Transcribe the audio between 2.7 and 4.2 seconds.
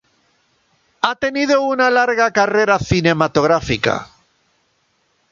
cinematográfica.